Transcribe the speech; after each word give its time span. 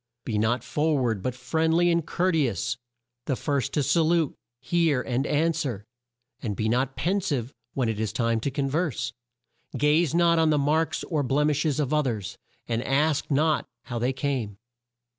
"Be 0.25 0.39
not 0.39 0.63
for 0.63 0.97
ward, 0.97 1.21
but 1.21 1.35
friendly 1.35 1.91
and 1.91 2.03
court 2.03 2.35
e 2.35 2.47
ous; 2.47 2.75
the 3.27 3.35
first 3.35 3.71
to 3.73 3.83
sa 3.83 4.01
lute, 4.01 4.33
hear, 4.59 4.99
and 5.03 5.27
an 5.27 5.51
swer; 5.51 5.83
and 6.41 6.55
be 6.55 6.67
not 6.67 6.95
pen 6.95 7.21
sive 7.21 7.53
when 7.75 7.87
it 7.87 7.99
is 7.99 8.11
time 8.11 8.39
to 8.39 8.49
con 8.49 8.67
verse. 8.67 9.13
"Gaze 9.77 10.15
not 10.15 10.39
on 10.39 10.49
the 10.49 10.57
marks 10.57 11.03
or 11.03 11.23
blem 11.23 11.51
ish 11.51 11.67
es 11.67 11.77
of 11.77 11.93
o 11.93 12.01
thers, 12.01 12.35
and 12.67 12.81
ask 12.83 13.29
not 13.29 13.67
how 13.83 13.99
they 13.99 14.11
came. 14.11 14.57